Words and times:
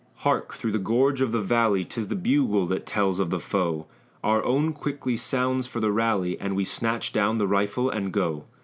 Hark! 0.25 0.55
through 0.55 0.71
the 0.71 0.79
gorge 0.79 1.21
of 1.21 1.31
the 1.31 1.41
valley, 1.43 1.83
'Tis 1.83 2.07
the 2.07 2.15
bugle 2.15 2.65
that 2.65 2.87
tells 2.87 3.19
of 3.19 3.29
the 3.29 3.39
foe; 3.39 3.85
Our 4.23 4.43
own 4.43 4.73
quickly 4.73 5.15
sounds 5.15 5.67
for 5.67 5.79
the 5.79 5.91
rally, 5.91 6.39
And 6.39 6.55
we 6.55 6.65
snatch 6.65 7.13
down 7.13 7.37
the 7.37 7.45
rifle 7.45 7.87
and 7.87 8.11
go. 8.11 8.45